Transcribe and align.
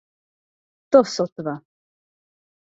To 0.95 1.01
sotva! 1.17 1.55